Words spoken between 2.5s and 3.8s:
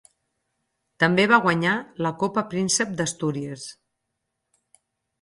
Príncep d'Astúries.